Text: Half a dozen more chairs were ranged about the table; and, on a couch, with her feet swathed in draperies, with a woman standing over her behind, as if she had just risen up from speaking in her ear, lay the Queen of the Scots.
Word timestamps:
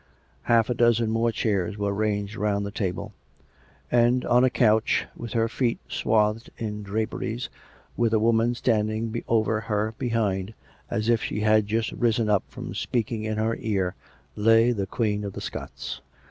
Half 0.49 0.71
a 0.71 0.73
dozen 0.73 1.11
more 1.11 1.31
chairs 1.31 1.77
were 1.77 1.93
ranged 1.93 2.35
about 2.35 2.63
the 2.63 2.71
table; 2.71 3.13
and, 3.91 4.25
on 4.25 4.43
a 4.43 4.49
couch, 4.49 5.05
with 5.15 5.33
her 5.33 5.47
feet 5.47 5.77
swathed 5.89 6.49
in 6.57 6.81
draperies, 6.81 7.49
with 7.95 8.11
a 8.11 8.19
woman 8.19 8.55
standing 8.55 9.23
over 9.27 9.59
her 9.61 9.93
behind, 9.99 10.55
as 10.89 11.07
if 11.07 11.21
she 11.21 11.41
had 11.41 11.67
just 11.67 11.91
risen 11.91 12.31
up 12.31 12.41
from 12.47 12.73
speaking 12.73 13.25
in 13.25 13.37
her 13.37 13.55
ear, 13.59 13.93
lay 14.35 14.71
the 14.71 14.87
Queen 14.87 15.23
of 15.23 15.33
the 15.33 15.41
Scots. 15.41 16.01